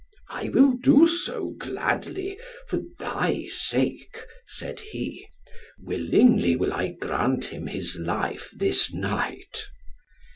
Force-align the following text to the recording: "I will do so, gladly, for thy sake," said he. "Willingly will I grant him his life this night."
"I 0.31 0.49
will 0.49 0.71
do 0.81 1.05
so, 1.05 1.49
gladly, 1.59 2.39
for 2.67 2.81
thy 2.97 3.45
sake," 3.49 4.17
said 4.47 4.79
he. 4.79 5.27
"Willingly 5.79 6.55
will 6.55 6.73
I 6.73 6.93
grant 6.93 7.45
him 7.53 7.67
his 7.67 7.99
life 7.99 8.49
this 8.57 8.91
night." 8.91 9.67